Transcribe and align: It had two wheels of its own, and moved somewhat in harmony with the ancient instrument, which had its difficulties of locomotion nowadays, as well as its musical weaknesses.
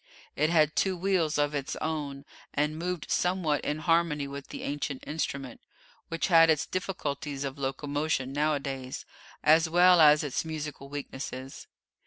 It 0.35 0.49
had 0.49 0.75
two 0.75 0.97
wheels 0.97 1.37
of 1.37 1.53
its 1.53 1.75
own, 1.75 2.25
and 2.55 2.75
moved 2.75 3.11
somewhat 3.11 3.61
in 3.63 3.77
harmony 3.77 4.27
with 4.27 4.47
the 4.47 4.63
ancient 4.63 5.03
instrument, 5.05 5.61
which 6.07 6.25
had 6.29 6.49
its 6.49 6.65
difficulties 6.65 7.43
of 7.43 7.59
locomotion 7.59 8.33
nowadays, 8.33 9.05
as 9.43 9.69
well 9.69 10.01
as 10.01 10.23
its 10.23 10.43
musical 10.43 10.89
weaknesses. 10.89 11.67